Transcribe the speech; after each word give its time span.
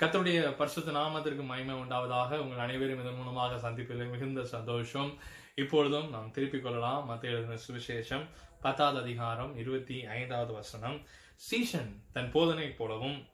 கத்தருடைய 0.00 0.56
பரிசுத்த 0.56 0.90
நாமத்திற்கு 0.92 1.44
மகிமை 1.44 1.74
உண்டாவதாக 1.74 2.38
உங்கள் 2.38 2.58
அனைவரும் 2.58 2.98
இதன் 3.00 3.14
மூலமாக 3.14 3.70
சந்திப்பதில் 3.70 4.10
மிகுந்த 4.10 4.44
சந்தோஷம். 4.44 5.14
இப்பொழுதும் 5.54 6.10
நாம் 6.10 6.30
திருப்பிக் 6.30 6.62
கொள்ளலாம். 6.62 7.06
மத்திய 7.06 7.32
எழுதின 7.32 7.56
சுவிசேஷம் 7.66 8.26
பத்தாவது 8.60 9.00
அதிகாரம் 9.00 9.56
இருபத்தி 9.56 10.04
ஐந்தாவது 10.04 10.52
வசனம். 10.52 11.00
சீஷன் 11.46 12.02
தன் 12.12 12.30
போதனை 12.30 12.68
போலவும் 12.68 13.26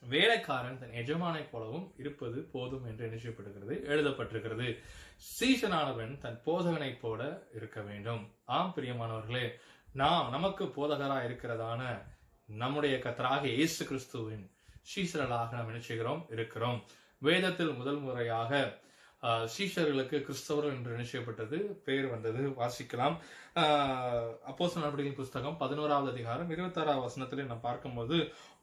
வேலைக்காரன் 0.00 0.78
தன் 0.78 0.90
எஜமானை 0.90 1.50
போலவும் 1.50 1.92
இருப்பது 1.96 2.40
போதும் 2.52 2.84
என்று 2.84 3.10
நிச்சயப்படுகிறது 3.10 3.76
எழுதப்பட்டிருக்கிறது. 3.92 4.78
சீசனானவன் 5.40 6.18
தன் 6.18 6.42
போதகனைப் 6.44 7.00
போல 7.00 7.48
இருக்க 7.54 7.80
வேண்டும். 7.80 8.34
ஆம் 8.44 8.72
பிரியமானவர்களே 8.76 9.52
நாம் 9.92 10.30
நமக்கு 10.30 10.64
போதகராக 10.64 11.28
இருக்கிறதான 11.28 12.02
நம்முடைய 12.46 12.96
கத்தராக 12.96 13.44
இயேசு 13.44 13.86
கிறிஸ்துவின் 13.86 14.51
சீசர்களாக 14.90 15.56
நாம் 15.56 15.72
நினைச்சுகிறோம் 15.72 16.22
இருக்கிறோம். 16.36 16.78
வேதத்தில் 17.28 17.76
முதல் 17.80 18.00
முறையாக 18.06 18.62
சீஷர்களுக்கு 19.54 20.16
கிறிஸ்தவர்கள் 20.26 20.74
என்று 20.76 20.96
நிச்சயப்பட்டது 21.00 21.58
பெயர் 21.86 22.08
வந்தது. 22.12 22.40
வாசிக்கலாம். 22.60 23.16
அப்போ 24.50 24.66
நடவடிக்கை 24.74 25.12
புஸ்தகம் 25.18 25.58
பதினோராவது 25.60 26.08
அதிகாரம் 26.14 26.50
இருபத்தாறாவது 26.54 27.04
வசனத்திலே 27.06 27.44
நாம் 27.50 27.66
பார்க்கும்போது 27.68 28.16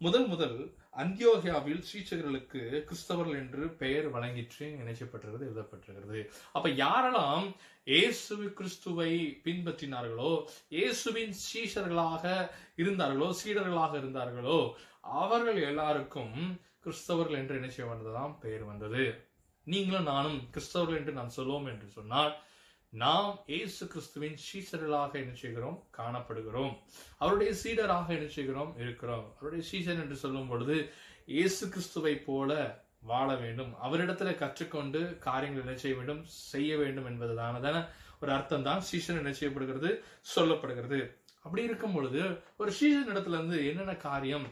முதல் 0.05 0.27
முதல் 0.33 0.57
அந்தியோகியாவில் 1.03 1.81
சீஷர்களுக்கு 1.91 2.61
கிறிஸ்தவர்கள் 2.89 3.39
என்று 3.43 3.63
பெயர் 3.81 4.07
வழங்கிற்று 4.15 4.67
நினைச்சப்பட்டிருக்கிறது 4.81 5.49
எழுதப்பட்டிருக்கிறது. 5.49 6.21
அப்ப 6.57 6.69
யாரெல்லாம் 6.83 7.47
இயேசு 7.93 8.35
கிறிஸ்துவை 8.57 9.11
பின்பற்றினார்களோ 9.45 10.33
இயேசுவின் 10.77 11.35
சீஷர்களாக 11.47 12.25
இருந்தார்களோ 12.83 13.29
சீடர்களாக 13.41 13.93
இருந்தார்களோ 14.01 14.59
அவர்கள் 15.03 15.61
எல்லாருக்கும் 15.61 16.35
கிறிஸ்தவர்கள் 16.83 17.37
என்று 17.37 17.55
என்ன 17.55 17.69
செய்ய 17.69 17.91
வந்ததாம்? 17.91 18.39
பெயர் 18.39 18.63
வந்தது. 18.63 19.27
நீங்களும் 19.63 20.03
நானும் 20.03 20.49
கிறிஸ்தவர்கள் 20.51 20.97
என்று 20.97 21.11
நாம் 21.11 21.29
சொல்லுவோம் 21.29 21.65
என்று 21.65 21.87
சொன்னால் 21.87 22.41
நாம் 22.93 23.43
இயேசு 23.45 23.87
கிறிஸ்துவின் 23.87 24.37
சீசர்களாக 24.45 25.11
என்ன 25.13 25.33
செய்கிறோம்? 25.33 25.83
காணப்படுகிறோம். 25.97 26.73
அவருடைய 27.17 27.53
சீடராக 27.63 28.07
என்ன 28.09 28.27
செய்கிறோம்? 28.27 28.77
இருக்கிறோம். 28.77 29.35
அவருடைய 29.35 29.63
சீசன் 29.67 30.01
என்று 30.01 30.15
சொல்லும் 30.15 30.47
பொழுது 30.47 30.91
இயேசு 31.25 31.69
கிறிஸ்துவை 31.69 32.15
போல 32.19 32.81
வாழ 32.99 33.35
வேண்டும். 33.35 33.73
அவரிடத்துல 33.83 34.37
கற்றுக்கொண்டு 34.37 35.17
காரியங்கள் 35.17 35.63
என்ன 35.63 35.75
செய்ய 35.75 35.97
வேண்டும்? 35.97 36.25
செய்ய 36.25 36.77
வேண்டும் 36.77 37.05
என்பதுதானதான 37.05 37.87
ஒரு 38.19 38.31
அர்த்தம் 38.31 38.63
தான் 38.63 38.81
சீசன் 38.81 39.17
என்ன 39.17 39.33
செய்யப்படுகிறது? 39.33 40.03
சொல்லப்படுகிறது. 40.35 40.99
அப்படி 41.41 41.63
இருக்கும் 41.63 41.93
பொழுது 41.93 42.21
ஒரு 42.57 42.71
சீசன் 42.71 43.11
இடத்துல 43.13 43.37
இருந்து 43.37 43.67
என்னென்ன 43.67 43.95
காரியம் 43.95 44.47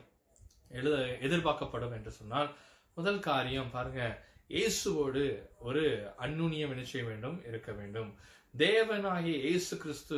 எழுத 0.77 0.95
எதிர்பார்க்கப்படும் 1.27 1.95
என்று 1.97 2.11
சொன்னால் 2.19 2.49
முதல் 2.97 3.19
காரியம் 3.19 3.73
பாருங்க 3.75 4.01
இயேசுவோடு 4.55 5.23
ஒரு 5.67 5.83
அந்நுண்ணியம் 6.25 6.71
என்ன 6.73 6.83
செய்ய 6.91 7.05
வேண்டும் 7.09 7.37
இருக்க 7.49 7.71
வேண்டும். 7.71 8.09
தேவனாகிய 8.53 9.37
இயேசு 9.47 9.73
கிறிஸ்து 9.77 10.17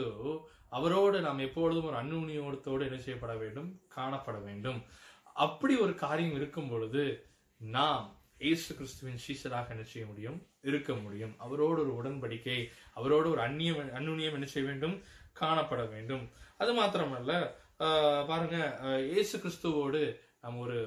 அவரோடு 0.77 1.17
நாம் 1.25 1.45
எப்பொழுதும் 1.47 1.87
ஒரு 1.89 1.97
அந்நுண்ணியோடத்தோடு 2.01 2.83
என்ன 2.87 2.99
செய்யப்பட 3.05 3.33
வேண்டும்? 3.35 3.69
காணப்பட 3.95 4.37
வேண்டும். 4.47 4.79
அப்படி 5.45 5.73
ஒரு 5.85 5.93
காரியம் 6.03 6.35
இருக்கும் 6.39 6.69
பொழுது 6.71 7.03
நாம் 7.61 8.07
இயேசு 8.45 8.69
கிறிஸ்துவின் 8.77 9.21
சீசராக 9.25 9.73
என்ன 9.75 9.85
செய்ய 9.93 10.05
முடியும்? 10.11 10.37
இருக்க 10.61 10.91
முடியும். 11.03 11.33
அவரோடு 11.45 11.79
ஒரு 11.85 11.93
உடன்படிக்கை 11.99 12.59
அவரோடு 12.93 13.27
ஒரு 13.33 13.41
அந்நியம் 13.47 13.79
அந்நுண்ணியம் 13.99 14.37
என்ன 14.37 14.49
செய்ய 14.53 14.65
வேண்டும்? 14.69 14.95
காணப்பட 15.41 15.81
வேண்டும். 15.95 16.23
அது 16.57 16.71
மாத்திரமல்ல 16.79 17.33
பாருங்க 18.29 18.57
இயேசு 19.11 19.35
கிறிஸ்துவோடு 19.43 20.01
நம்ம 20.43 20.59
ஒரு 20.65 20.77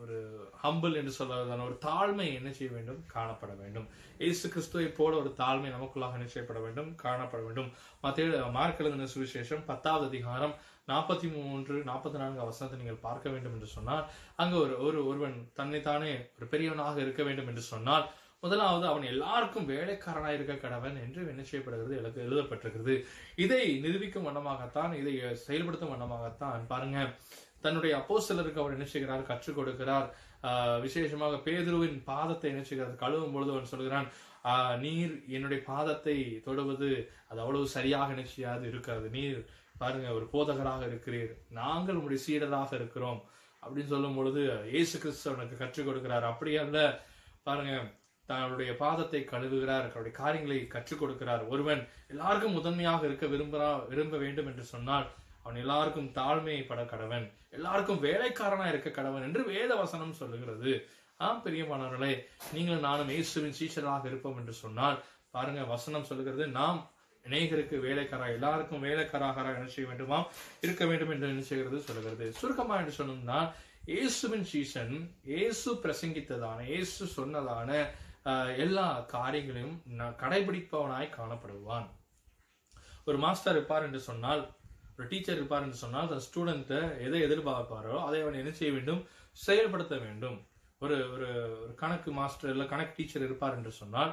ஒரு 0.00 0.16
ஹம்பிள் 0.62 0.94
என்று 0.98 1.12
சொல்வதான 1.18 1.64
ஒரு 1.68 1.76
தாழ்மை 1.86 2.26
என்ன 2.36 2.50
செய்ய 2.58 2.68
வேண்டும்? 2.74 3.00
காணப்பட 3.14 3.52
வேண்டும். 3.62 3.86
இயேசு 4.18 4.44
கிறிஸ்துவை 4.48 4.86
போல 4.98 5.12
ஒரு 5.16 5.30
தாழ்மை 5.40 5.68
நமக்குள்ளாக 5.76 6.18
என்ன 6.18 6.28
செய்யப்பட 6.34 6.60
வேண்டும்? 6.66 6.90
காணப்பட 7.02 7.40
வேண்டும். 7.46 7.68
மத்திய 8.04 8.44
மார்க் 8.56 8.80
எழுதின 8.82 9.08
சுவிசேஷம் 9.14 9.66
பத்தாவது 9.66 10.06
அதிகாரம் 10.10 10.54
நாற்பத்தி 10.88 11.26
மூன்று 11.34 11.74
நாற்பத்தி 11.90 12.18
நான்கு 12.22 12.48
வசனத்தை 12.50 12.78
நீங்கள் 12.78 13.04
பார்க்க 13.08 13.34
வேண்டும் 13.34 13.54
என்று 13.56 13.68
சொன்னால் 13.74 14.06
அங்கு 14.36 14.56
ஒரு 14.60 14.74
ஒரு 14.86 15.00
ஒருவன் 15.10 15.36
தன்னைத்தானே 15.58 16.14
ஒரு 16.38 16.48
பெரியவனாக 16.54 16.98
இருக்க 17.00 17.22
வேண்டும் 17.22 17.50
என்று 17.52 17.64
சொன்னால் 17.72 18.06
முதலாவது 18.42 18.84
அவன் 18.90 19.10
எல்லாருக்கும் 19.12 19.68
வேலைக்காரனாக 19.70 20.36
இருக்க 20.36 20.54
கடவன் 20.54 20.96
என்று 21.06 21.20
என்ன 21.32 21.42
செய்யப்படுகிறது? 21.42 21.94
எனக்கு 22.00 22.20
எழுதப்பட்டிருக்கிறது. 22.26 22.94
இதை 23.44 23.62
நிரூபிக்கும் 23.84 24.26
வண்ணமாகத்தான் 24.28 24.92
இதை 25.00 25.12
செயல்படுத்தும் 25.46 25.92
வண்ணமாகத்தான் 25.94 26.64
பாருங்க. 26.72 27.00
தன்னுடைய 27.60 27.96
அப்போஸ்தலருக்கு 27.96 28.58
அவர் 28.58 28.72
என்ன 28.72 28.84
செய்கிறார்? 28.84 29.22
கற்றுக் 29.22 29.58
கொடுக்கிறார். 29.58 30.10
ஆஹ் 30.42 30.80
விசேஷமாக 30.80 31.36
பேதுருவின் 31.36 32.02
பாதத்தை 32.06 32.50
என்ன 32.50 32.62
செய்கிறார்? 32.62 32.94
கழுவும் 32.94 33.32
பொழுது 33.32 33.50
அவன் 33.50 33.64
சொல்கிறான் 33.64 34.08
ஆஹ் 34.44 34.78
நீர் 34.78 35.24
என்னுடைய 35.28 35.62
பாதத்தை 35.66 36.40
தொடுவது 36.40 37.10
அது 37.28 37.40
அவ்வளவு 37.40 37.68
சரியாக 37.68 38.12
நினைச்சியாது 38.12 38.62
இருக்காது. 38.68 39.08
நீர் 39.08 39.46
பாருங்க 39.78 40.12
ஒரு 40.12 40.28
போதகராக 40.32 40.86
இருக்கிறீர். 40.86 41.32
நாங்கள் 41.50 41.94
உங்களுடைய 41.94 42.22
சீடராக 42.26 42.74
இருக்கிறோம். 42.74 43.24
அப்படின்னு 43.66 43.86
சொல்லும் 43.86 44.14
பொழுது 44.14 44.42
இயேசு 44.70 44.98
கிறிஸ்து 44.98 45.30
அவனுக்கு 45.30 45.56
கற்றுக் 45.56 45.88
கொடுக்கிறார். 45.88 46.22
அப்படி 46.22 46.56
அல்ல 46.56 47.02
பாருங்க 47.42 47.92
தன்னுடைய 48.26 48.72
பாதத்தை 48.72 49.20
கழுவுகிறார் 49.20 49.86
அவருடைய 49.86 50.16
காரியங்களை 50.16 50.66
கற்றுக் 50.66 51.04
கொடுக்கிறார். 51.04 51.48
ஒருவன் 51.48 51.88
எல்லாருக்கும் 52.08 52.52
முதன்மையாக 52.52 53.06
இருக்க 53.06 53.26
விரும்புறா 53.26 53.88
விரும்ப 53.88 54.16
வேண்டும் 54.16 54.46
என்று 54.46 54.62
சொன்னால் 54.62 55.06
அவன் 55.44 55.60
எல்லாருக்கும் 55.62 56.10
தாழ்மையை 56.14 56.62
பட 56.64 56.80
கடவன். 56.84 57.26
எல்லாருக்கும் 57.50 58.02
வேலைக்காரனா 58.02 58.66
இருக்க 58.68 58.88
கடவன் 58.92 59.26
என்று 59.26 59.42
வேத 59.48 59.70
வசனம் 59.76 60.18
சொல்லுகிறது. 60.18 60.72
ஆம் 61.20 61.42
பிரியமானவர்களே 61.44 62.12
நீங்கள் 62.52 62.84
நானும் 62.84 63.10
இயேசுவின் 63.10 63.58
சீசராக 63.58 64.04
இருப்போம் 64.06 64.38
என்று 64.38 64.54
சொன்னால் 64.60 64.98
பாருங்க 65.34 65.64
வசனம் 65.66 66.06
சொல்லுகிறது 66.06 66.44
நாம் 66.54 66.78
அநேகருக்கு 67.24 67.76
வேலைக்காரா 67.82 68.26
எல்லாருக்கும் 68.34 68.84
வேலைக்காராக 68.84 69.42
என்ன 69.52 69.70
செய்ய 69.70 69.88
வேண்டுமாம் 69.88 70.28
இருக்க 70.62 70.82
வேண்டும் 70.86 71.12
என்று 71.14 71.26
என்ன 71.28 71.42
செய்கிறது? 71.44 71.78
சொல்லுகிறது. 71.82 72.26
சுருக்கமா 72.38 72.76
என்று 72.80 72.94
சொன்னோம்னா 72.98 73.40
இயேசுவின் 73.88 74.46
சீசன் 74.46 74.94
இயேசு 75.30 75.70
பிரசங்கித்ததான 75.82 76.64
இயேசு 76.68 77.02
சொன்னதான 77.16 77.68
ஆஹ், 78.26 78.52
எல்லா 78.58 78.86
காரியங்களையும் 79.12 79.76
கடைபிடிப்பவனாய் 80.20 81.14
காணப்படுவான். 81.14 81.86
ஒரு 83.06 83.18
மாஸ்டர் 83.18 83.54
இருப்பார் 83.54 83.86
என்று 83.86 84.00
சொன்னால் 84.08 84.42
ஒரு 85.00 85.08
டீச்சர் 85.10 85.38
இருப்பார் 85.40 85.64
என்று 85.66 85.78
சொன்னால் 85.82 86.06
அந்த 86.06 86.16
ஸ்டூடெண்ட்டை 86.24 86.80
எதை 87.04 87.18
எதிர்பார்ப்பாரோ 87.26 87.94
அதை 88.06 88.18
அவன் 88.22 88.40
என்ன 88.40 88.50
செய்ய 88.58 88.70
வேண்டும்? 88.76 89.02
செயல்படுத்த 89.46 89.94
வேண்டும். 90.06 90.38
ஒரு 90.82 90.96
ஒரு 91.14 91.28
ஒரு 91.62 91.72
கணக்கு 91.80 92.10
மாஸ்டர் 92.18 92.52
இல்ல 92.54 92.64
கணக்கு 92.72 92.94
டீச்சர் 92.98 93.24
இருப்பார் 93.28 93.56
என்று 93.58 93.72
சொன்னால் 93.78 94.12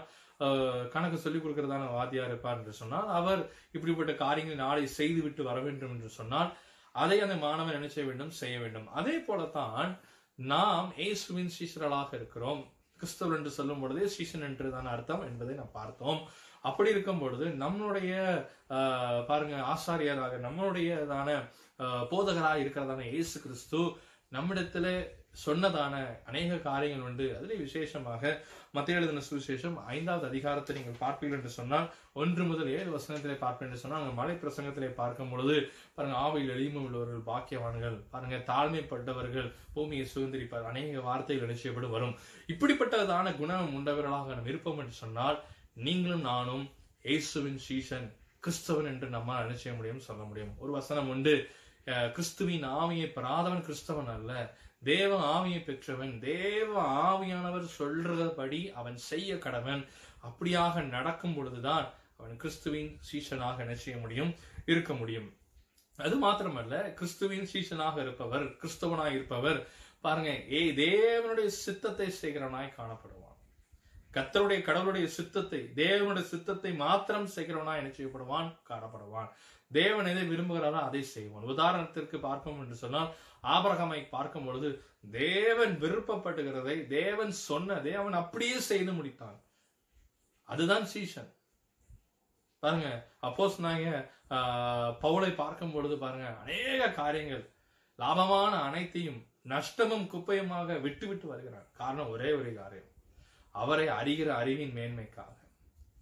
கணக்கு 0.93 1.17
சொல்லிக் 1.23 1.43
கொடுக்கறதான 1.43 1.85
வாத்தியார் 1.95 2.31
இருப்பார் 2.31 2.59
என்று 2.61 2.73
சொன்னால் 2.79 3.07
அவர் 3.19 3.41
இப்படிப்பட்ட 3.75 4.13
காரியங்களை 4.23 4.57
நாளை 4.63 4.83
செய்து 4.99 5.21
விட்டு 5.25 5.43
வர 5.49 5.57
வேண்டும் 5.67 5.93
என்று 5.95 6.09
சொன்னால் 6.17 6.49
அதை 6.95 7.17
அந்த 7.25 7.35
மாணவன் 7.45 7.77
என்ன 7.79 7.89
செய்ய 7.95 8.07
வேண்டும்? 8.09 8.33
செய்ய 8.41 8.55
வேண்டும். 8.63 8.87
அதே 8.99 9.15
போலத்தான் 9.27 9.91
நாம் 10.39 10.89
இயேசுவின் 11.01 11.53
சீசரலாக 11.57 12.09
இருக்கிறோம். 12.19 12.61
கிறிஸ்தவர் 12.99 13.37
என்று 13.39 13.51
சொல்லும் 13.57 13.81
பொழுதே 13.81 14.05
சீசன் 14.15 14.45
என்றுதான் 14.49 14.91
அர்த்தம் 14.93 15.25
என்பதை 15.29 15.55
நாம் 15.61 15.77
பார்த்தோம். 15.79 16.21
அப்படி 16.67 16.89
இருக்கும் 16.91 17.21
பொழுது 17.21 17.45
நம்மளுடைய 17.61 18.13
ஆஹ், 18.77 19.21
பாருங்க 19.27 19.55
ஆசாரியராக 19.71 20.39
நம்மளுடையதான 20.43 21.29
ஆஹ், 21.79 22.05
போதகராக 22.09 22.61
இருக்கிறதான 22.63 23.07
இயேசு 23.11 23.37
கிறிஸ்து 23.41 23.81
நம்மிடத்துல 24.31 24.87
சொன்னதான 25.41 25.95
அநேக 26.27 26.55
காரியங்கள் 26.61 27.07
உண்டு. 27.07 27.25
அதிலே 27.35 27.55
விசேஷமாக 27.59 28.21
மத்திய 28.73 28.97
எழுதின 28.99 29.21
சுவிசேஷம் 29.25 29.75
ஐந்தாவது 29.91 30.25
அதிகாரத்தை 30.29 30.73
நீங்கள் 30.75 30.97
பார்ப்பீர்கள் 31.01 31.37
என்று 31.37 31.51
சொன்னால் 31.53 31.85
ஒன்று 32.15 32.43
முதல் 32.45 32.71
ஏழு 32.73 32.89
வசனத்திலே 32.95 33.35
பார்ப்பேன் 33.37 33.67
என்று 33.67 33.81
சொன்னால் 33.81 34.01
அங்க 34.01 34.15
மலை 34.17 34.35
பிரசங்கத்திலே 34.37 34.89
பார்க்கும் 34.93 35.31
பொழுது 35.31 35.55
பாருங்க 35.95 36.15
ஆவையில் 36.23 36.53
எளிமை 36.55 36.81
உள்ளவர்கள் 36.83 37.27
பாக்கியவான்கள் 37.29 37.97
பாருங்க 38.11 38.39
தாழ்மைப்பட்டவர்கள் 38.49 39.47
பூமியை 39.75 40.05
சுதந்திரிப்பார் 40.07 40.69
அநேக 40.71 41.03
வார்த்தைகள் 41.05 41.51
நிச்சயப்படும் 41.51 41.95
வரும். 41.95 42.15
இப்படிப்பட்டதான 42.49 43.35
குணம் 43.37 43.75
உண்டவர்களாக 43.77 44.33
நாம் 44.33 44.51
இருப்போம் 44.51 44.81
என்று 44.81 44.97
சொன்னால் 44.97 45.39
நீங்களும் 45.85 46.21
நானும் 46.21 46.65
இயேசுவின் 47.03 47.59
சீசன் 47.65 48.07
கிறிஸ்தவன் 48.43 48.89
என்று 48.91 49.07
நம்மால் 49.15 49.43
நினைச்சிய 49.43 49.71
முடியும் 49.75 50.05
சொல்ல 50.07 50.23
முடியும். 50.23 50.53
ஒரு 50.57 50.71
வசனம் 50.71 51.09
உண்டு. 51.09 51.35
கிறிஸ்துவின் 52.15 52.65
ஆவியை 52.79 53.07
பெறாதவன் 53.17 53.63
கிறிஸ்தவன் 53.67 54.09
அல்ல. 54.15 54.31
தேவ 54.83 55.11
ஆவியை 55.35 55.59
பெற்றவன் 55.63 56.13
தேவ 56.19 56.71
ஆவியானவர் 57.09 57.67
சொல்றபடி 57.77 58.61
அவன் 58.79 58.97
செய்ய 59.09 59.35
கடவன். 59.35 59.83
அப்படியாக 60.27 60.83
நடக்கும் 60.95 61.35
பொழுதுதான் 61.35 61.87
அவன் 62.17 62.35
கிறிஸ்துவின் 62.37 62.91
சீசனாக 63.09 63.63
என்ன 63.65 63.75
செய்ய 63.83 63.97
முடியும்? 63.99 64.33
இருக்க 64.65 64.93
முடியும். 64.93 65.29
அது 65.99 66.15
மாத்திரமல்ல 66.25 66.93
கிறிஸ்துவின் 66.93 67.47
சீசனாக 67.53 68.01
இருப்பவர் 68.01 68.47
கிறிஸ்தவனாய் 68.61 69.15
இருப்பவர் 69.17 69.59
பாருங்க 70.05 70.31
ஏ 70.57 70.61
தேவனுடைய 70.83 71.49
சித்தத்தை 71.63 72.07
செய்கிறவனாய் 72.21 72.75
காணப்படுவான். 72.79 73.26
கத்தருடைய 74.17 74.59
கடவுளுடைய 74.67 75.07
சித்தத்தை 75.17 75.61
தேவனுடைய 75.83 76.25
சித்தத்தை 76.33 76.71
மாத்திரம் 76.85 77.29
செய்கிறவனா 77.35 77.73
என்ன 77.81 77.91
செய்யப்படுவான்? 77.97 78.49
காணப்படுவான். 78.69 79.29
தேவன் 79.71 80.09
எதை 80.11 80.23
விரும்புகிறாரோ 80.29 80.81
அதை 80.89 81.01
செய்வான். 81.15 81.49
உதாரணத்திற்கு 81.53 82.17
பார்ப்போம் 82.27 82.61
என்று 82.63 82.77
சொன்னால் 82.83 83.09
ஆபரகமை 83.55 83.99
பார்க்கும் 84.13 84.45
பொழுது 84.47 84.69
தேவன் 85.17 85.73
விருப்பப்பட்டுகிறதை 85.83 86.75
தேவன் 86.95 87.33
சொன்னதை 87.49 87.91
அவன் 88.01 88.19
அப்படியே 88.21 88.57
செய்து 88.69 88.93
முடித்தான். 88.97 89.37
அதுதான் 90.49 90.87
சீசன். 90.93 91.31
பாருங்க 92.63 92.89
அப்போஸ் 93.27 93.57
நாங்க 93.67 93.89
பவுளை 95.03 95.31
பார்க்கும் 95.43 95.73
பொழுது 95.75 95.95
பாருங்க 96.03 96.27
அநேக 96.43 96.89
காரியங்கள் 97.01 97.43
லாபமான 97.99 98.53
அனைத்தையும் 98.67 99.19
நஷ்டமும் 99.53 100.09
குப்பையுமாக 100.13 100.79
விட்டு 100.85 101.05
விட்டு 101.09 101.27
வருகிறார் 101.31 101.67
காரணம் 101.81 102.11
ஒரே 102.15 102.29
ஒரு 102.39 102.51
காரியம். 102.61 102.91
அவரை 103.57 103.87
அறிகிற 103.87 104.27
அறிவின் 104.27 104.73
மேன்மைக்காக. 104.75 105.35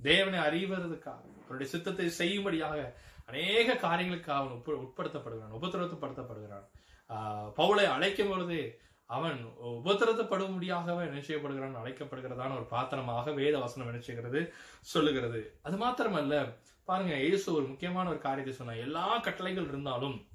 தேவனை 0.02 0.40
அறிவதற்காக 0.40 1.22
அவருடைய 1.44 1.72
சித்தத்தை 1.72 2.10
செய்யும்படியாக 2.10 2.98
அநேக 3.26 3.74
காரியங்களுக்காக 3.74 4.30
அவன் 4.30 4.52
உட்ப- 4.52 4.92
உட்படுத்தப்படுகிறான் 4.92 5.56
உபத்திரவப்படுத்தப்படுகிறான். 5.62 6.68
ஆஹ் 7.10 7.52
பவுலை 7.58 7.86
அழைக்கும் 7.86 8.30
பொழுது 8.30 8.80
அவன் 9.06 9.46
உபத்திரத்தப்படும்படியாகவே 9.64 11.02
என்ன 11.02 11.20
செய்யப்படுகிறான் 11.20 11.82
அழைக்கப்படுகிறதான 11.84 12.54
ஒரு 12.54 12.66
பாத்திரமாக 12.66 13.32
வேத 13.32 13.60
வசனம் 13.60 13.90
என்ன 13.90 14.02
செய்கிறது? 14.02 14.54
சொல்லுகிறது. 14.82 15.60
அது 15.62 15.78
மாத்திரமல்ல 15.78 16.56
பாருங்க 16.84 17.18
இயேசு 17.18 17.54
ஒரு 17.54 17.66
முக்கியமான 17.66 18.10
ஒரு 18.10 18.18
காரியத்தை 18.18 18.54
சொன்னார். 18.54 18.76
எல்லா 18.76 19.18
கட்டளைகள் 19.18 19.68
இருந்தாலும் 19.68 20.28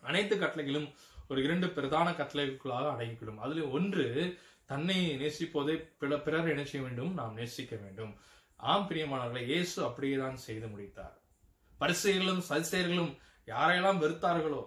அனைத்து 0.00 0.36
கட்டளைகளும் 0.36 0.94
ஒரு 1.28 1.42
இரண்டு 1.42 1.68
பிரதான 1.68 2.10
கட்டளைகளுக்குள்ளாக 2.10 2.88
அடங்கிவிடும் 2.90 3.36
அதுல 3.36 3.64
ஒன்று 3.64 4.38
தன்னை 4.72 5.16
நேசிப்போதே 5.20 5.72
பிற 6.00 6.18
பிறர் 6.18 6.48
என்ன 6.48 6.64
செய்ய 6.64 6.82
வேண்டும் 6.84 7.12
நாம் 7.14 7.34
நேசிக்க 7.34 7.76
வேண்டும் 7.76 8.12
ஆம் 8.60 8.86
பிரியமானவர்களை 8.88 9.42
இயேசு 9.46 9.84
அப்படியே 9.84 10.16
தான் 10.18 10.36
செய்து 10.38 10.66
முடித்தார். 10.68 11.16
பரிசெயர்களும் 11.80 12.42
சதிசெயர்களும் 12.48 13.12
யாரையெல்லாம் 13.48 14.02
வெறுத்தார்களோ 14.02 14.62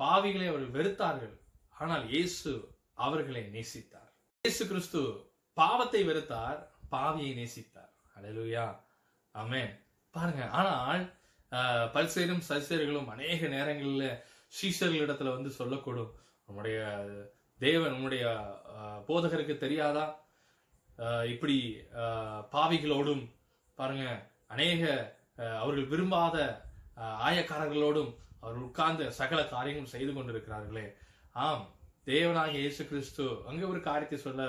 பாவிகளை 0.00 0.46
அவர்கள் 0.48 0.74
வெறுத்தார்கள். 0.76 1.34
ஆனால் 1.74 2.04
இயேசு 2.08 2.50
அவர்களை 2.96 3.42
நேசித்தார். 3.50 4.10
இயேசு 4.44 4.68
கிறிஸ்து 4.68 5.00
பாவத்தை 5.56 6.02
வெறுத்தார் 6.04 6.58
பாவியை 6.90 7.34
நேசித்தார். 7.34 7.92
அல்லேலூயா 8.16 8.66
ஆமே 9.34 9.62
பாருங்க 10.14 10.42
ஆனால் 10.52 11.04
ஆஹ், 11.52 11.86
பரிசேரும் 11.92 12.44
அநேக 13.12 13.48
நேரங்களில் 13.48 14.20
சீஷர்களிடத்துல 14.52 15.34
வந்து 15.36 15.50
சொல்லக்கூடும் 15.50 16.12
நம்முடைய 16.48 16.78
தேவன் 17.60 17.96
உன்னுடைய 17.96 18.24
போதகருக்கு 19.08 19.54
தெரியாதா? 19.58 20.04
ஆஹ், 20.98 21.26
இப்படி 21.32 21.56
ஆஹ், 22.00 22.42
பாவிகளோடும் 22.52 23.24
பாருங்க 23.78 24.04
அநேக 24.48 24.82
அவர்கள் 25.60 25.90
விரும்பாத 25.92 26.36
ஆஹ், 26.96 27.16
ஆயக்காரர்களோடும் 27.26 28.10
அவர் 28.42 28.58
உட்கார்ந்த 28.64 29.04
சகல 29.16 29.40
காரியங்களும் 29.48 29.92
செய்து 29.92 30.12
கொண்டிருக்கிறார்களே. 30.12 30.84
ஆம் 31.36 31.64
தேவனாகிய 32.06 32.60
இயேசு 32.60 32.82
கிறிஸ்து 32.86 33.24
அங்கே 33.48 33.64
ஒரு 33.66 33.80
காரியத்தை 33.82 34.18
சொல்ல 34.20 34.42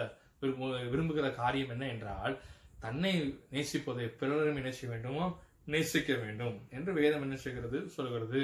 விரும்புகிற 0.89 1.27
காரியம் 1.35 1.71
என்ன 1.71 1.85
என்றால் 1.91 2.33
தன்னை 2.81 3.13
நேசிப்பதை 3.51 4.05
பிறரும் 4.15 4.59
என்ன 4.59 4.71
செய்ய 4.73 4.91
வேண்டுமோ 4.91 5.25
நேசிக்க 5.67 6.13
வேண்டும் 6.19 6.57
என்று 6.71 6.91
வேதம் 6.97 7.23
என்ன 7.25 7.37
செய்கிறது 7.39 7.77
சொல்கிறது. 7.95 8.41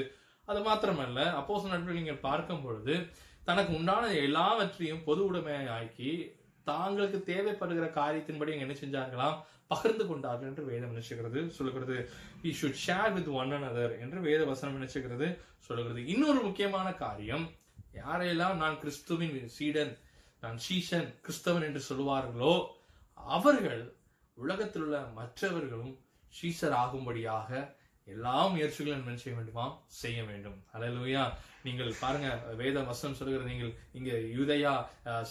அது 0.48 0.60
மாத்திரமல்ல 0.62 1.20
அப்போஸ் 1.40 1.68
நட்பில் 1.68 2.00
நீங்கள் 2.00 2.24
பார்க்கும் 2.24 2.64
பொழுது 2.64 2.96
தனக்கு 3.52 3.74
உண்டான 3.76 4.12
எல்லாவற்றையும் 4.20 5.04
பொது 5.04 5.32
உடைமையாக்கி 5.32 6.12
தாங்களுக்கு 6.68 7.18
தேவைப்படுகிற 7.26 7.88
காரியத்தின்படி 7.96 8.52
என்ன 8.58 8.74
செஞ்சார்களாம்? 8.74 9.38
பகிர்ந்து 9.68 10.08
கொண்டார்கள் 10.08 10.48
என்று 10.48 10.64
வேதம் 10.66 10.94
நினைச்சுக்கிறது 10.94 11.48
சொல்லுகிறது 11.48 11.96
we 12.44 12.52
share 12.86 13.14
with 13.14 13.30
one 13.32 13.52
one 13.52 13.54
another 13.58 14.00
என்று 14.00 14.22
வேத 14.22 14.46
வசனம் 14.46 14.78
நினைச்சுக்கிறது 14.78 15.28
சொல்லுகிறது 15.60 16.06
இன்னொரு 16.06 16.42
முக்கியமான 16.42 16.88
காரியம் 16.94 17.46
யாரையெல்லாம் 17.96 18.56
நான் 18.56 18.80
கிறிஸ்துவின் 18.80 19.48
சீடன் 19.48 19.94
நான் 20.42 20.58
சீசன் 20.58 21.10
கிறிஸ்தவன் 21.22 21.68
என்று 21.68 21.82
சொல்லுவார்களோ 21.90 22.54
அவர்கள் 23.16 23.84
உலகத்தில் 24.38 24.82
உள்ள 24.82 25.00
மற்றவர்களும் 25.16 25.94
சீசர் 26.34 26.76
ஆகும்படியாக 26.76 27.50
எல்லா 28.16 28.36
முயற்சிகளும் 28.54 29.02
என்ன 29.02 29.22
செய்ய 29.24 29.36
வேண்டுமாம் 29.38 29.74
செய்ய 30.02 30.20
வேண்டும். 30.30 30.58
அல்லேலூயா 30.76 31.24
நீங்கள் 31.66 31.92
பாருங்க 32.02 32.28
வேத 32.62 32.78
வசனம் 32.90 33.18
சொல்லுகிற 33.20 33.44
நீங்கள் 33.52 33.74
இங்க 33.98 34.12
யூதயா 34.38 34.74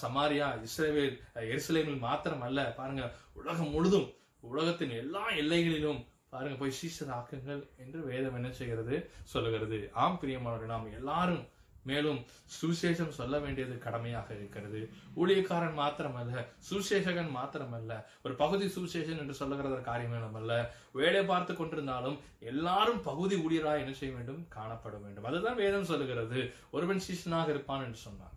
சமாரியா 0.03 0.49
இஸ்ரேவேல் 0.67 1.17
எருசலேமில் 1.53 2.05
மாத்திரம் 2.09 2.45
அல்ல 2.49 2.61
பாருங்க 2.81 3.05
உலகம் 3.41 3.75
முழுதும் 3.77 4.09
உலகத்தின் 4.51 4.95
எல்லா 5.03 5.25
எல்லைகளிலும் 5.43 6.01
பாருங்க 6.35 6.57
போய் 6.59 6.79
சீசர் 6.81 7.15
ஆக்குங்கள் 7.17 7.63
என்று 7.83 8.01
வேதம் 8.11 8.37
என்ன 8.39 8.51
செய்கிறது? 8.59 8.97
சொல்லுகிறது. 9.33 9.79
ஆம் 10.03 10.19
பிரியமானவர்கள் 10.23 10.75
நாம் 10.75 10.95
எல்லாரும் 10.99 11.43
மேலும் 11.83 12.25
சுசேஷம் 12.63 13.09
சொல்ல 13.09 13.39
வேண்டியது 13.39 13.79
கடமையாக 13.79 14.35
இருக்கிறது. 14.35 14.91
ஊழியக்காரன் 15.17 15.79
மாத்திரமல்ல 15.79 16.47
சுசேஷகன் 16.71 17.31
மாத்திரமல்ல 17.37 18.05
ஒரு 18.23 18.35
பகுதி 18.35 18.67
சுசேஷன் 18.67 19.19
என்று 19.19 19.35
சொல்லுகிற 19.35 19.81
காரியம் 19.81 20.35
அல்ல 20.35 20.75
வேலை 20.93 21.25
பார்த்து 21.25 21.55
கொண்டிருந்தாலும் 21.55 22.19
எல்லாரும் 22.41 23.03
பகுதி 23.03 23.37
ஊழியராக 23.37 23.79
என்ன 23.79 23.93
செய்ய 23.93 24.15
வேண்டும்? 24.15 24.47
காணப்பட 24.55 25.03
வேண்டும். 25.03 25.25
அதுதான் 25.25 25.57
வேதம் 25.57 25.85
சொல்லுகிறது. 25.85 26.53
ஒருவன் 26.71 26.99
சீசனாக 26.99 27.49
இருப்பான் 27.49 27.85
என்று 27.85 27.99
சொன்னான். 27.99 28.33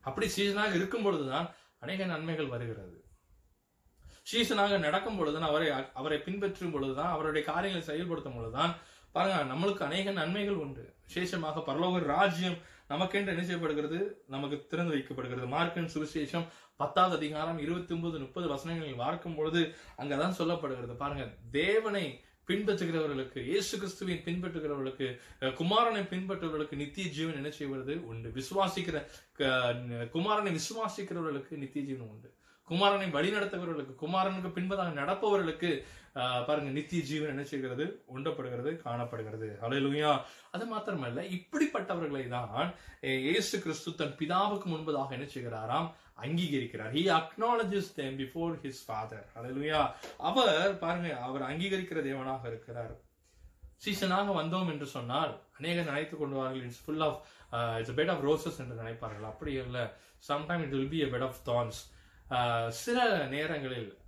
அப்படி 0.00 0.28
சீசனாக 0.28 0.74
இருக்கும் 0.74 1.02
பொழுதுதான் 1.02 1.50
அநேக 1.78 2.04
நன்மைகள் 2.04 2.46
வருகிறது. 2.46 3.04
சீசனாக 4.32 4.78
நடக்கும் 4.78 5.16
பொழுதுதான் 5.16 5.48
அவரை 5.48 5.72
அவரை 5.94 6.18
பின்பற்றும் 6.18 6.70
பொழுதுதான் 6.70 7.10
அவருடைய 7.10 7.52
காரியங்களை 7.52 7.86
செயல்படுத்தும் 7.86 8.34
பொழுதுதான் 8.34 8.76
பாருங்க 9.18 9.54
நம்மளுக்கு 9.54 9.82
அநேக 9.82 10.10
நன்மைகள் 10.10 10.54
உண்டு. 10.54 10.94
விசேஷமாக 11.06 11.60
பரலோக 11.60 11.98
ராஜ்யம் 11.98 12.56
நமக்கென்று 12.88 13.26
என்ன 13.26 13.40
செய்யப்படுகிறது? 13.40 14.24
நமக்கு 14.26 14.66
திறந்து 14.68 14.96
வைக்கப்படுகிறது. 14.96 15.46
மார்க்கன் 15.46 15.88
சுவிசேஷம் 15.94 16.46
பத்தாவது 16.76 17.16
அதிகாரம் 17.16 17.58
இருபத்தி 17.58 17.94
ஒன்பது 17.94 18.18
முப்பது 18.18 18.48
வசனங்களில் 18.48 18.96
பார்க்கும் 18.96 19.34
பொழுது 19.34 19.74
அங்கதான் 19.98 20.34
சொல்லப்படுகிறது. 20.38 20.96
பாருங்க 20.96 21.34
தேவனை 21.50 22.20
பின்பற்றுகிறவர்களுக்கு 22.46 23.42
இயேசு 23.42 23.78
கிறிஸ்துவின் 23.78 24.22
பின்பற்றுகிறவர்களுக்கு 24.24 25.18
குமாரனை 25.40 26.02
பின்பற்றுவர்களுக்கு 26.02 26.76
நித்திய 26.76 27.10
ஜீவன் 27.10 27.34
என்ன 27.34 27.50
செய்வது 27.50 28.06
உண்டு. 28.06 28.32
விசுவாசிக்கிற 28.34 29.06
க- 29.32 29.72
குமாரனை 30.12 30.58
விசுவாசிக்கிறவர்களுக்கு 30.58 31.56
நித்திய 31.56 31.84
ஜீவன் 31.84 32.08
உண்டு. 32.08 32.37
குமாரனை 32.68 33.08
வழி 33.10 33.30
நடத்தவர்களுக்கு 33.30 33.94
குமாரனுக்கு 34.00 34.50
பின்பதாக 34.56 34.92
நடப்பவர்களுக்கு 35.00 35.70
ஆஹ், 36.16 36.42
பாருங்க 36.46 36.70
நித்திய 36.70 37.00
ஜீவன் 37.02 37.32
என்ன 37.32 37.42
செய்கிறது? 37.44 37.84
உண்டப்படுகிறது 38.08 38.70
காணப்படுகிறது. 38.78 39.48
அலையிலுயா 39.62 40.12
அது 40.50 40.64
மாத்திரமல்ல 40.66 41.22
இப்படிப்பட்டவர்களை 41.36 42.22
தான் 42.28 42.70
ஏசு 43.04 43.20
இயேசு 43.26 43.56
கிறிஸ்து 43.58 43.90
தன் 43.94 44.16
பிதாவுக்கு 44.18 44.68
முன்பதாக 44.68 45.12
என்ன 45.12 45.26
செய்கிறாராம்? 45.28 45.88
அங்கீகரிக்கிறார். 46.24 46.94
He 46.96 47.02
acknowledges 47.18 47.90
them 47.94 48.16
before 48.20 48.56
his 48.62 48.82
father 48.86 49.26
அலையிலுயா 49.36 49.82
அவர் 50.28 50.50
பாருங்க 50.80 51.10
அவர் 51.26 51.44
அங்கீகரிக்கிற 51.50 52.00
தேவனாக 52.08 52.42
இருக்கிறார். 52.46 52.94
சீசனாக 53.82 54.28
வந்தோம் 54.38 54.70
என்று 54.72 54.88
சொன்னால் 54.88 55.30
அநேகர் 55.58 55.88
நினைத்துக் 55.90 56.22
கொண்டுவார்கள் 56.22 56.64
it's 56.64 56.82
full 56.84 57.04
of 57.06 57.20
it's 57.80 57.96
bed 57.98 58.12
of 58.14 58.24
roses 58.24 58.60
என்று 58.62 58.80
நினைப்பார்கள். 58.80 59.28
அப்படி 59.30 59.52
இல்லை 59.62 59.84
sometime 60.24 60.64
it 60.64 60.74
will 60.74 60.90
be 60.90 61.00
a 61.02 61.10
bed 61.14 61.26
of 61.28 61.40
thorns 61.44 61.80
சில 62.68 63.26
நேரங்களில் 63.26 63.98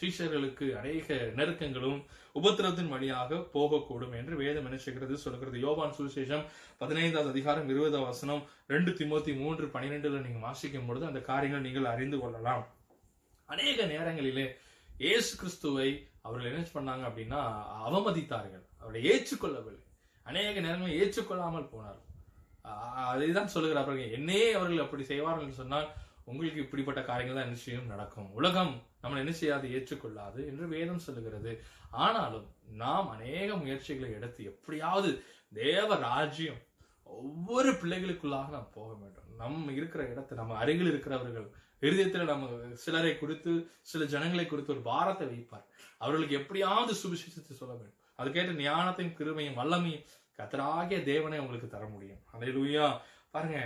சீஷர்களுக்கு 0.00 0.78
அநேக 0.78 1.14
நெருக்கங்களும் 1.14 2.04
உபத்திரத்தின் 2.34 2.88
வழியாக 2.88 3.34
போகக்கூடும் 3.34 4.14
என்று 4.16 4.36
வேதம் 4.36 4.66
நினைச்சுகிறது 4.66 5.14
சொல்கிறது. 5.14 5.60
யோவான் 5.60 5.94
சுவிசேஷம் 5.98 6.44
பதினைந்தாவது 6.78 7.30
அதிகாரம் 7.30 7.68
இருபதாம் 7.68 8.04
வசனம் 8.04 8.42
ரெண்டு 8.66 8.90
திமுத்தி 8.90 9.36
மூன்று 9.36 9.66
பனிரெண்டுல 9.66 10.20
நீங்க 10.20 10.38
வாசிக்கும் 10.38 10.86
பொழுது 10.86 11.06
அந்த 11.06 11.20
காரியங்கள் 11.20 11.60
நீங்கள் 11.60 11.84
அறிந்து 11.84 12.18
கொள்ளலாம். 12.18 12.66
அநேக 13.44 13.84
நேரங்களிலே 13.84 14.56
இயேசு 14.98 15.36
கிறிஸ்துவை 15.36 16.08
அவர்கள் 16.22 16.52
என்ன 16.52 16.66
பண்ணாங்க 16.74 16.98
அப்படின்னா 16.98 17.40
அவமதித்தார்கள். 17.88 18.64
அவரை 18.78 19.02
ஏற்றுக்கொள்ளவில்லை. 19.10 19.84
அநேக 20.22 20.60
நேரங்களில் 20.60 20.98
ஏற்றுக்கொள்ளாமல் 21.02 21.68
போனார்கள். 21.68 22.08
ஆஹ் 22.64 23.10
அதைதான் 23.12 23.52
சொல்லுகிறார் 23.54 24.10
என்னையே 24.12 24.52
அவர்கள் 24.52 24.84
அப்படி 24.84 25.04
செய்வார்கள் 25.04 25.44
என்று 25.44 25.54
சொன்னால் 25.54 25.92
உங்களுக்கு 26.24 26.62
இப்படிப்பட்ட 26.64 27.00
காரியங்கள் 27.02 27.38
தான் 27.38 27.48
என்ன 27.48 27.60
செய்யும் 27.64 27.90
நடக்கும். 27.92 28.28
உலகம் 28.38 28.72
நம்மளை 29.02 29.22
என்ன 29.24 29.32
செய்யாது? 29.32 29.66
ஏற்றுக்கொள்ளாது 29.76 30.40
என்று 30.50 30.66
வேதம் 30.74 31.04
சொல்லுகிறது. 31.06 31.52
ஆனாலும் 32.04 32.46
நாம் 32.82 33.08
அநேக 33.08 33.56
முயற்சிகளை 33.62 34.10
எடுத்து 34.18 34.44
எப்படியாவது 34.44 35.10
தேவ 35.62 35.96
ராஜ்யம் 36.08 36.60
ஒவ்வொரு 37.04 37.70
பிள்ளைகளுக்குள்ளாக 37.70 38.48
நாம் 38.56 38.70
போக 38.74 38.90
வேண்டும். 39.00 39.28
நம்ம 39.42 39.72
இருக்கிற 39.72 40.02
இடத்தை 40.12 40.38
நம்ம 40.38 40.56
அருகில் 40.56 40.90
இருக்கிறவர்கள் 40.92 41.48
இருதயத்தில் 41.86 42.30
நம்ம 42.32 42.74
சிலரை 42.82 43.12
குறித்து 43.18 43.52
சில 43.90 44.04
ஜனங்களை 44.04 44.44
குறித்து 44.46 44.74
ஒரு 44.74 44.82
பாரத்தை 44.90 45.26
வைப்பார். 45.26 45.66
அவர்களுக்கு 45.98 46.38
எப்படியாவது 46.40 46.92
சுவிசேஷத்தை 47.02 47.54
சொல்ல 47.60 47.74
வேண்டும். 47.74 47.98
அதுக்கேற்ற 48.18 48.52
ஞானத்தையும் 48.66 49.16
கிருமையும் 49.18 49.58
வல்லமையும் 49.60 50.04
கத்தராகிய 50.38 50.98
தேவனை 51.04 51.38
உங்களுக்கு 51.38 51.68
தர 51.68 51.84
முடியும். 51.86 52.20
அலையிலுயா 52.34 52.86
பாருங்க 53.30 53.58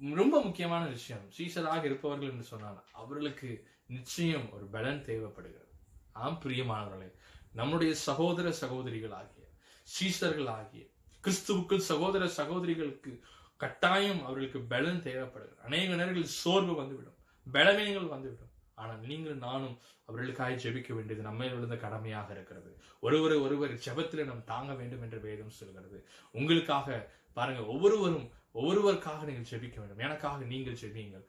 ரொம்ப 0.00 0.42
முக்கியமான 0.42 0.86
விஷயம். 0.86 1.24
சீசராக 1.36 1.84
இருப்பவர்கள் 1.84 2.30
என்று 2.30 2.44
சொன்னால் 2.44 2.78
அவர்களுக்கு 2.92 3.66
நிச்சயம் 3.86 4.46
ஒரு 4.52 4.66
பலன் 4.66 5.04
தேவைப்படுகிறது. 5.04 5.70
ஆம் 6.12 6.40
பிரியமானவர்களே 6.44 7.08
நம்முடைய 7.52 7.94
சகோதர 7.94 8.52
சகோதரிகள் 8.52 9.10
ஆகிய 9.10 9.44
சீசர்கள் 9.88 10.48
ஆகிய 10.48 10.82
கிறிஸ்துவுக்குள் 11.24 11.88
சகோதர 11.90 12.26
சகோதரிகளுக்கு 12.28 13.12
கட்டாயம் 13.56 14.22
அவர்களுக்கு 14.24 14.60
பலன் 14.60 15.02
தேவைப்படுகிறது. 15.02 15.62
அநேக 15.62 15.94
நேரங்களில் 15.94 16.36
சோர்வு 16.42 16.74
வந்துவிடும் 16.74 17.18
பலவீனங்கள் 17.46 18.12
வந்துவிடும். 18.14 18.52
ஆனால் 18.74 19.00
நீங்கள் 19.00 19.36
நானும் 19.36 19.76
அவர்களுக்காக 20.04 20.54
ஜெபிக்க 20.54 20.92
வேண்டியது 20.94 21.22
நம்ம 21.22 21.46
விழுந்த 21.46 21.76
கடமையாக 21.76 22.32
இருக்கிறது. 22.32 22.70
ஒருவரை 23.00 23.36
ஒருவர் 23.38 23.74
ஜெபத்தில் 23.86 24.24
நாம் 24.24 24.44
தாங்க 24.44 24.72
வேண்டும் 24.74 25.02
என்று 25.02 25.20
வேதம் 25.20 25.58
சொல்கிறது. 25.58 25.98
உங்களுக்காக 26.30 26.96
பாருங்க 27.32 27.62
ஒவ்வொருவரும் 27.66 28.26
ஒவ்வொருவருக்காக 28.58 29.20
நீங்கள் 29.28 29.48
ஜெபிக்க 29.52 29.76
வேண்டும். 29.80 30.02
எனக்காக 30.06 30.44
நீங்கள் 30.52 30.78
ஜெபியுங்கள் 30.82 31.24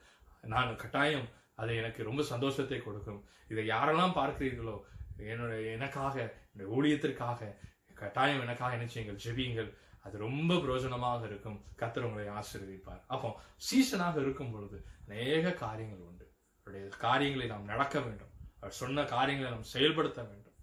நான் 0.54 0.80
கட்டாயம் 0.84 1.28
அது 1.62 1.72
எனக்கு 1.82 2.02
ரொம்ப 2.10 2.22
சந்தோஷத்தை 2.34 2.80
கொடுக்கும். 2.88 3.22
இதை 3.52 3.64
யாரெல்லாம் 3.74 4.18
பார்க்கிறீர்களோ 4.20 4.76
என்னுடைய 5.32 5.72
எனக்காக 5.78 6.16
என்னுடைய 6.52 6.68
ஊழியத்திற்காக 6.76 7.50
கட்டாயம் 8.02 8.44
எனக்காக 8.46 8.78
என்ன 8.78 8.88
செய்யுங்கள் 8.94 9.22
ஜெபியுங்கள் 9.26 9.70
அது 10.06 10.16
ரொம்ப 10.26 10.54
பிரயோஜனமாக 10.64 11.22
இருக்கும். 11.30 11.60
கத்தர் 11.82 12.08
உங்களை 12.08 12.26
ஆசீர்வதிப்பார். 12.40 13.02
அப்போ 13.14 13.30
சீசனாக 13.68 14.18
இருக்கும் 14.26 14.52
பொழுது 14.56 14.78
அநேக 15.06 15.54
காரியங்கள் 15.64 16.04
உண்டு. 16.10 16.26
அவருடைய 16.60 16.86
காரியங்களை 17.06 17.48
நாம் 17.54 17.72
நடக்க 17.74 17.96
வேண்டும். 18.08 18.34
அவர் 18.60 18.80
சொன்ன 18.82 19.06
காரியங்களை 19.16 19.50
நாம் 19.56 19.72
செயல்படுத்த 19.74 20.20
வேண்டும். 20.30 20.56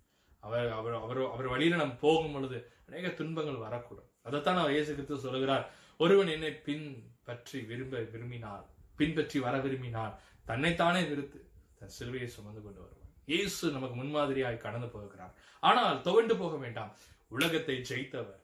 அவர் 0.47 0.71
அவர் 0.79 0.95
அவர் 1.05 1.21
அவர் 1.35 1.53
வழியில 1.55 1.81
நாம் 1.83 2.01
போகும் 2.05 2.35
பொழுது 2.37 2.59
அநேக 2.87 3.11
துன்பங்கள் 3.21 3.65
வரக்கூடும். 3.67 4.09
அதைத்தான் 4.29 4.61
அவர் 4.63 4.75
இயேசு 4.77 4.91
கிறிஸ்து 4.95 5.25
சொல்லுகிறார். 5.27 5.67
ஒருவன் 6.03 6.31
என்னை 6.35 6.51
பின் 6.67 6.87
பற்றி 7.29 7.59
விரும்ப 7.71 7.97
விரும்பினார் 8.13 8.67
பின்பற்றி 8.99 9.39
வர 9.47 9.55
விரும்பினார் 9.65 10.15
தன்னைத்தானே 10.49 11.03
விருத்து 11.11 11.41
தன் 11.79 11.95
சிலுவையை 11.97 12.29
சுமந்து 12.37 12.61
கொண்டு 12.63 12.81
வருவான். 12.83 13.11
இயேசு 13.33 13.65
நமக்கு 13.75 13.97
முன்மாதிரியாய் 13.99 14.65
கடந்து 14.65 14.89
போகிறார். 14.95 15.35
ஆனால் 15.69 16.01
துவண்டு 16.07 16.35
போக 16.43 16.55
வேண்டாம். 16.65 16.93
உலகத்தை 17.37 17.77
ஜெயித்தவர் 17.91 18.41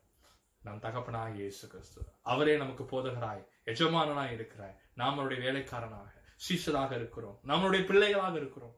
நம் 0.67 0.83
தகப்பனாய் 0.85 1.37
இயேசு 1.41 1.65
கிறிஸ்து. 1.73 2.01
அவரே 2.33 2.55
நமக்கு 2.63 2.85
போதகராய் 2.93 3.43
எஜமானனாய் 3.73 4.35
இருக்கிறாய் 4.37 4.77
நாம் 5.01 5.19
அவருடைய 5.19 5.41
வேலைக்காரனாக 5.47 6.09
சீசராக 6.47 6.93
இருக்கிறோம். 7.01 7.39
நம்மளுடைய 7.51 7.83
பிள்ளைகளாக 7.91 8.35
இருக்கிறோம். 8.43 8.77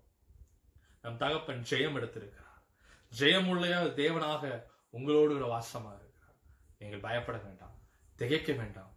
நம் 1.05 1.21
தகப்பன் 1.25 1.63
ஜெயம் 1.71 1.97
எடுத்திருக்கிறார். 2.01 2.59
ஜெயமுள்ள 3.13 3.67
தேவனாக 4.01 4.45
உங்களோடு 4.99 5.33
ஒரு 5.39 5.49
வாசமாக 5.55 5.99
இருக்கிறார். 6.03 6.39
நீங்கள் 6.81 7.05
பயப்பட 7.07 7.39
வேண்டாம். 7.47 7.77
திகைக்க 8.21 8.50
வேண்டாம். 8.61 8.95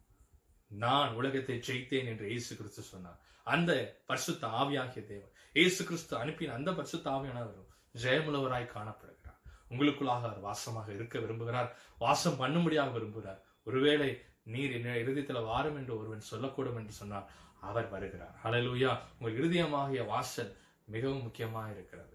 நான் 0.71 1.15
உலகத்தை 1.19 1.55
ஜெயித்தேன் 1.67 2.09
என்று 2.11 2.25
இயேசு 2.31 2.51
கிறிஸ்து 2.59 2.83
சொன்னார். 2.93 3.19
அந்த 3.53 3.71
பரிசுத்த 4.09 4.47
ஆவியாகிய 4.61 5.01
தேவன் 5.11 5.33
இயேசு 5.59 5.81
கிறிஸ்து 5.89 6.13
அனுப்பின 6.21 6.55
அந்த 6.59 6.69
பரிசுத்த 6.79 7.07
ஆவியானவரும் 7.15 7.69
ஜெயமுள்ளவராய் 8.03 8.73
காணப்படுகிறார். 8.75 9.39
உங்களுக்குள்ளாக 9.71 10.27
அவர் 10.29 10.45
வாசமாக 10.47 10.89
இருக்க 10.97 11.15
விரும்புகிறார். 11.23 11.69
வாசம் 12.05 12.39
பண்ணும்படியாக 12.41 12.91
விரும்புகிறார். 12.97 13.39
ஒருவேளை 13.69 14.09
நீர் 14.53 14.75
என்ன 14.77 14.95
இறுதியத்தில் 15.03 15.47
வாரும் 15.51 15.77
என்று 15.79 15.93
ஒருவன் 15.99 16.29
சொல்லக்கூடும் 16.31 16.79
என்று 16.81 16.93
சொன்னால் 17.01 17.29
அவர் 17.69 17.87
வருகிறார். 17.93 18.35
அலலூயா 18.47 18.91
உங்கள் 19.17 19.37
இருதயமாகிய 19.39 20.01
வாசல் 20.13 20.51
மிகவும் 20.95 21.25
முக்கியமாக 21.27 21.69
இருக்கிறது 21.75 22.12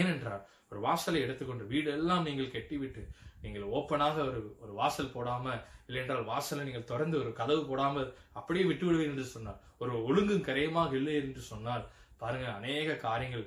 ஏனென்றால் 0.00 0.44
ஒரு 0.70 0.80
வாசலை 0.86 1.18
எடுத்துக்கொண்டு 1.24 1.64
வீடு 1.72 1.88
எல்லாம் 1.98 2.26
நீங்கள் 2.28 2.54
கெட்டிவிட்டு 2.54 3.02
நீங்கள் 3.44 3.66
ஓப்பனாக 3.76 4.16
ஒரு 4.30 4.40
ஒரு 4.64 4.72
வாசல் 4.80 5.14
போடாம 5.16 5.44
இல்லை 5.86 5.98
என்றால் 6.02 6.30
வாசலை 6.30 6.62
நீங்கள் 6.68 6.88
திறந்து 6.90 7.16
ஒரு 7.22 7.30
கதவு 7.40 7.62
போடாமல் 7.68 8.08
அப்படியே 8.38 8.64
விட்டு 8.70 8.86
விடுவீர் 8.86 9.12
என்று 9.12 9.26
சொன்னார். 9.34 9.60
ஒரு 9.82 9.92
ஒழுங்கும் 10.08 10.46
கரையமாக 10.48 10.92
இல்லை 11.00 11.14
என்று 11.22 11.42
சொன்னால் 11.52 11.84
பாருங்க 12.22 12.46
அநேக 12.58 12.96
காரியங்கள் 13.06 13.46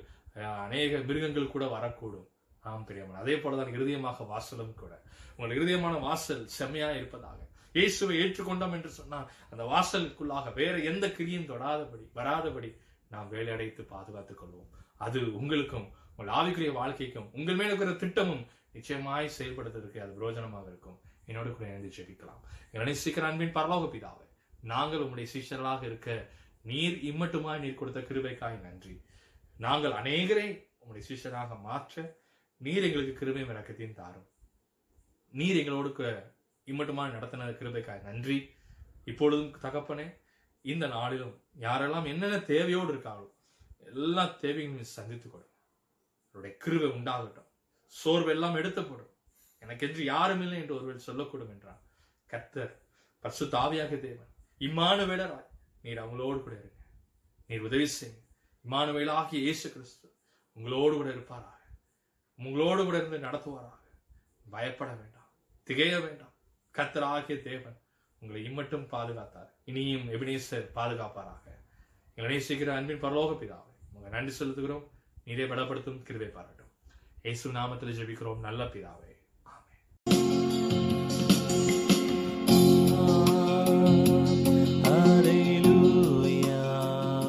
அநேக 0.66 0.98
மிருகங்கள் 1.08 1.52
கூட 1.54 1.64
வரக்கூடும். 1.76 2.26
ஆம் 2.64 2.86
பிரியமன் 2.88 3.22
அதே 3.22 3.34
போலதான் 3.42 3.74
இருதயமாக 3.76 4.26
வாசலும் 4.32 4.74
கூட. 4.82 4.92
உங்கள் 5.36 5.56
இருதயமான 5.58 5.94
வாசல் 6.08 6.42
செம்மையா 6.58 6.88
இருப்பதாக. 6.98 7.38
இயேசுவை 7.76 8.14
ஏற்றுக்கொண்டோம் 8.22 8.74
என்று 8.76 8.90
சொன்னால் 8.98 9.28
அந்த 9.52 9.64
வாசலுக்குள்ளாக 9.72 10.52
வேற 10.60 10.74
எந்த 10.90 11.06
கிரியும் 11.18 11.50
தொடாதபடி 11.50 12.04
வராதபடி 12.18 12.70
நாம் 13.12 13.32
வேலையடைத்து 13.32 13.82
பாதுகாத்துக் 13.92 14.40
கொள்வோம். 14.42 14.70
அது 15.06 15.20
உங்களுக்கும் 15.40 15.86
உங்கள் 16.16 16.34
ஆவிக்குரிய 16.38 16.72
வாழ்க்கைக்கும் 16.80 17.28
உங்கள் 17.38 17.58
மேல 17.60 17.70
இருக்கிற 17.72 17.92
திட்டமும் 18.02 18.42
நிச்சயமாய் 18.76 19.34
செயல்படுத்துவதற்கு 19.38 20.02
அது 20.04 20.16
பிரயோஜனமாக 20.18 20.66
இருக்கும். 20.72 20.98
என்னோடு 21.28 21.50
கூட 21.52 21.66
இணைந்து 21.70 21.90
ஜெபிக்கலாம். 21.96 22.42
என்னை 22.76 22.94
சீக்கிரம் 22.94 23.30
அன்பின் 23.30 23.56
பரலோக 23.58 23.86
பிதாவே 23.94 24.26
நாங்கள் 24.72 25.02
உங்களுடைய 25.04 25.26
சீஷர்களாக 25.34 25.82
இருக்க 25.90 26.30
நீர் 26.70 26.96
இம்மட்டுமாய் 27.10 27.62
நீர் 27.64 27.78
கொடுத்த 27.80 28.00
கிருபைக்காய் 28.08 28.56
நன்றி. 28.66 28.94
நாங்கள் 29.66 29.94
அநேகரை 30.00 30.48
உங்களுடைய 30.80 31.04
சீஷராக 31.08 31.60
மாற்ற 31.60 32.02
நீர் 32.60 32.86
எங்களுக்கு 32.88 33.14
கிருபை 33.20 33.44
விளக்கத்தையும் 33.50 33.98
தாரும். 34.00 34.28
நீர் 35.34 35.60
எங்களோடு 35.60 35.90
இம்மட்டுமாய் 36.66 37.14
நடத்தின 37.16 37.50
கிருபைக்காய் 37.60 38.06
நன்றி. 38.08 38.38
இப்பொழுதும் 39.10 39.54
தகப்பனே 39.62 40.06
இந்த 40.62 40.86
நாளிலும் 40.86 41.42
யாரெல்லாம் 41.60 42.06
என்னென்ன 42.06 42.36
தேவையோடு 42.36 42.94
இருக்காங்களோ 42.94 43.32
எல்லா 43.78 44.24
தேவைகளையும் 44.24 44.82
சந்தித்து 44.82 45.30
கொடுங்க 45.30 45.48
அவருடைய 46.32 46.56
கிருவை 46.64 46.88
உண்டாகட்டும். 46.90 47.48
சோர்வு 47.84 48.30
எல்லாம் 48.30 48.54
எடுத்தப்படும். 48.54 49.14
எனக்கென்று 49.58 50.04
யாரும் 50.04 50.40
இல்லை 50.40 50.58
என்று 50.58 50.74
ஒருவர் 50.74 51.06
சொல்லக்கூடும் 51.06 51.48
என்றான். 51.48 51.80
கர்த்தர் 52.26 52.82
பர்சு 53.22 53.44
தாவியாக 53.44 53.98
தேவன் 53.98 54.28
இம்மானுவேலராய் 54.58 55.48
நீர் 55.82 55.98
அவங்களோடு 55.98 56.42
கூட 56.42 56.56
இருங்க. 56.56 56.84
நீர் 57.46 57.60
உதவி 57.60 57.90
செய்யுங்க. 58.00 58.20
இம்மானுவேலாகிய 58.64 59.34
இயேசு 59.34 59.72
கிறிஸ்து 59.72 60.16
உங்களோடு 60.52 60.94
கூட 60.94 61.08
இருப்பாராக. 61.08 61.58
உங்களோடு 62.36 62.84
கூட 62.84 62.96
இருந்து 62.96 63.28
நடத்துவாராக. 63.28 63.78
பயப்பட 64.50 64.92
வேண்டாம். 64.92 65.30
திகைய 65.66 66.02
வேண்டாம். 66.02 66.34
கர்த்தராகிய 66.74 67.42
தேவன் 67.42 67.80
உங்களை 68.22 68.44
இம்மட்டும் 68.44 68.86
பாதுகாத்தார். 68.90 69.50
இனியும் 69.64 70.08
எபினேசர் 70.12 70.66
பாதுகாப்பாராக. 70.74 71.58
எங்களை 72.14 72.36
நேசிக்கிற 72.36 72.66
அன்பின் 72.66 73.02
பரலோக 73.02 73.32
பிதாவை 73.42 73.70
உங்க 73.92 74.08
நன்றி 74.08 74.32
செலுத்துகிறோம். 74.38 74.86
நீரே 75.26 75.46
பலப்படுத்தும் 75.52 76.02
கிருவை 76.08 76.28
பாராட்டும். 76.28 76.70
இயேசு 77.22 77.52
நாமத்தில் 77.52 77.96
ஜெபிக்கிறோம். 78.00 78.38
நல்ல 78.38 78.64
பிதாவை 78.64 79.09